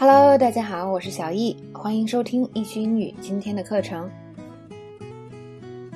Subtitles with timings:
[0.00, 4.08] Hello，大家好，我是小易，欢迎收听易趣英语今天的课程。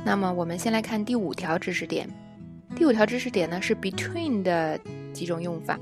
[0.04, 2.08] 那么，我们先来看第五条知识点。
[2.74, 4.76] 第五条知识点呢是 between 的
[5.12, 5.78] 几种用法。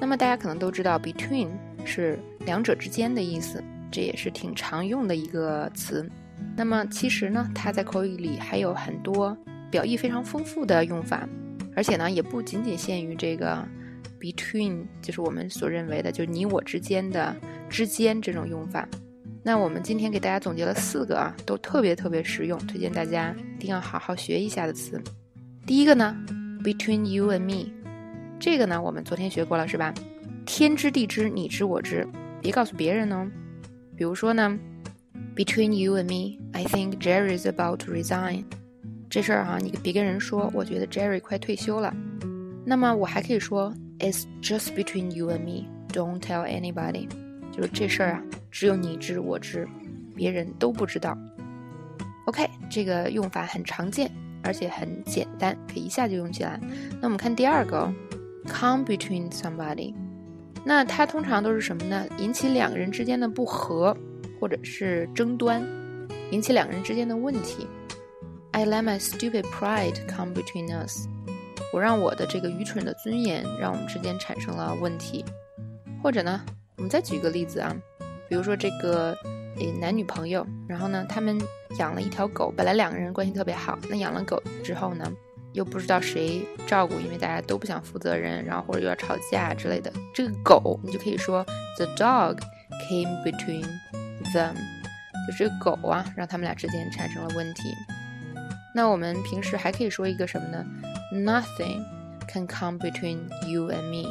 [0.00, 1.48] 那么大家可能都知道，between
[1.84, 6.10] 是两者之间的意思，这也是挺常用的一个词。
[6.56, 9.36] 那么其实呢，它在口语里还有很多
[9.70, 11.28] 表意非常丰富的用法，
[11.76, 13.62] 而且呢，也不仅仅限于这个。
[14.20, 17.34] Between 就是我们所认为的，就是你我之间的
[17.70, 18.86] 之间这种用法。
[19.42, 25.02] 那我们今天给大家总结了四个啊，都特别特别实用，推荐大家一定要好好学一下的词。
[25.64, 26.14] 第一个呢
[26.62, 27.70] ，Between you and me，
[28.38, 29.94] 这个呢我们昨天学过了是吧？
[30.44, 32.06] 天知地知，你知我知，
[32.42, 33.26] 别告诉别人哦。
[33.96, 34.58] 比如说呢
[35.34, 38.44] ，Between you and me，I think Jerry is about to resign。
[39.08, 41.94] 这事儿哈，你别跟人说，我觉得 Jerry 快退休了。
[42.70, 43.74] 那么我还可以说。
[43.98, 45.66] It's just between you and me.
[45.92, 47.08] Don't tell anybody.
[47.50, 49.66] 就是这事儿啊，只有你知我知，
[50.14, 51.18] 别人都不知道。
[52.26, 54.08] OK，这个用法很常见，
[54.44, 56.60] 而且很简单，可以一下就用起来。
[57.00, 57.92] 那我们看第二个
[58.46, 59.92] ，come between somebody。
[60.64, 62.06] 那它通常都是什么呢？
[62.18, 63.94] 引起两个人之间的不和，
[64.38, 65.60] 或者是争端，
[66.30, 67.66] 引起两个人之间的问题。
[68.52, 71.08] I let my stupid pride come between us.
[71.72, 75.24] 我让我的这个愚蠢的尊严让我们之间产生了问题，
[76.02, 76.40] 或者呢，
[76.76, 77.74] 我们再举一个例子啊，
[78.28, 79.16] 比如说这个
[79.56, 81.40] 诶男女朋友，然后呢他们
[81.78, 85.12] 养了一条狗，本来两个人关系特别好，那养了狗之后呢，
[85.52, 91.44] 又不知道谁照顾，因为大家都不想负责任，然后或者又要吵架之类的，这个狗你就可以说
[91.76, 92.38] the dog
[92.88, 93.64] came between
[94.34, 94.54] them，
[95.26, 97.62] 就这个狗啊让他们俩之间产生了问题。
[98.74, 100.64] 那我们平时还可以说一个什么呢？
[101.12, 101.84] ？Nothing
[102.28, 104.08] can come between you and me，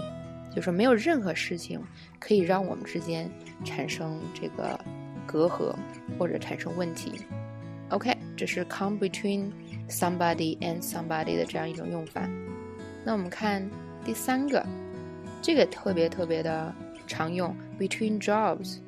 [0.53, 1.81] 就说没有任何事情
[2.19, 3.31] 可以让我们之间
[3.63, 4.77] 产生这个
[5.25, 5.73] 隔阂
[6.17, 7.21] 或者产生问题。
[7.89, 9.51] OK，这是 come between
[9.89, 12.29] somebody and somebody 的这样一种用法。
[13.05, 13.65] 那我们看
[14.03, 14.65] 第三个，
[15.41, 16.75] 这个特别特别的
[17.07, 18.79] 常用，between jobs，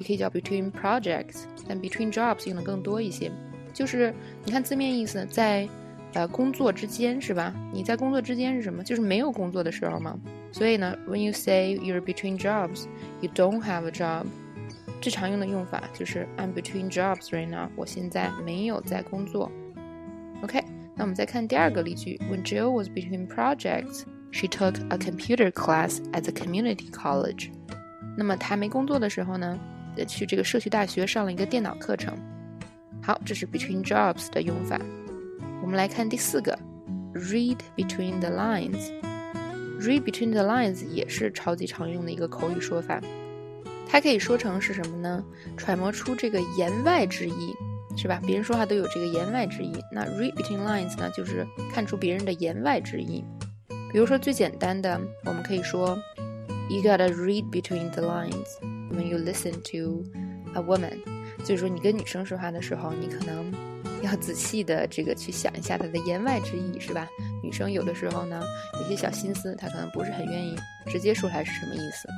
[0.00, 3.30] 也可以叫 between projects，但 between jobs 用的更多一些。
[3.72, 4.12] 就是
[4.44, 5.68] 你看字面意思在。
[6.14, 7.54] 呃，工作之间是吧？
[7.72, 8.84] 你在工作之间是什么？
[8.84, 10.18] 就是没有工作的时候嘛。
[10.52, 12.84] 所以呢，when you say you're between jobs,
[13.20, 14.26] you don't have a job。
[15.00, 17.70] 最常用的用法就是 I'm between jobs right now。
[17.74, 19.50] 我现在没有在工作。
[20.42, 20.62] OK，
[20.94, 27.48] 那我们再看第二个例句：When Jill was between projects, she took a computer class at the community college。
[28.16, 29.58] 那么她没工作的时候呢，
[30.06, 32.14] 去这个社区大学上了一个电脑课程。
[33.02, 34.78] 好，这是 between jobs 的用法。
[35.62, 36.58] 我们来看第四个
[37.14, 38.90] ，read between the lines。
[39.80, 43.00] read between the lines 也是超级常用的一个口语说法，
[43.88, 45.24] 它可以说成是什么呢？
[45.56, 47.54] 揣摩出这个言外之意，
[47.96, 48.20] 是吧？
[48.26, 49.72] 别人说话都有这个言外之意。
[49.92, 53.24] 那 read between lines 呢，就是看出别人的言外之意。
[53.92, 55.96] 比如说最简单的，我们可以说
[56.68, 58.58] ，You gotta read between the lines
[58.90, 60.04] when you listen to
[60.54, 60.98] a woman。
[61.44, 63.52] 就是说你跟女生说话的时候，你可能。
[64.02, 67.06] 要仔细的这个去想一下它的言外之意，是吧？
[67.42, 68.42] 女生有的时候呢，
[68.80, 72.08] 有些小心思，她可能不是很愿意直接说出来是什么意思。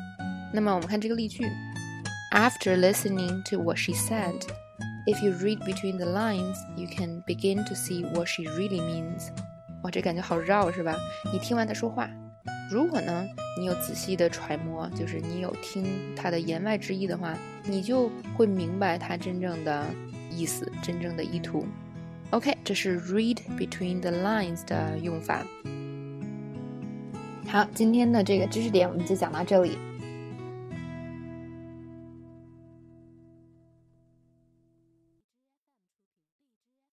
[0.52, 1.44] 那么我们看这个例句
[2.32, 4.40] ：After listening to what she said,
[5.06, 9.28] if you read between the lines, you can begin to see what she really means。
[9.82, 10.96] 哇，这感觉好绕，是吧？
[11.32, 12.08] 你听完她说话，
[12.70, 13.26] 如果呢，
[13.58, 15.84] 你有仔细的揣摩，就是你有听
[16.16, 19.84] 她的言外之意的话，你就会明白她真正的。
[20.34, 21.66] 意思，真正的意图。
[22.30, 25.46] OK，这是 read between the lines 的用法。
[27.46, 29.78] 好，今天的这个知识点我们就讲到这里。